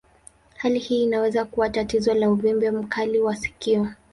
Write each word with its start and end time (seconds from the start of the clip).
Hali 0.57 0.79
hii 0.79 1.03
inaweza 1.03 1.45
kuwa 1.45 1.69
tatizo 1.69 2.13
la 2.13 2.31
uvimbe 2.31 2.71
mkali 2.71 3.19
wa 3.19 3.35
sikio. 3.35 3.87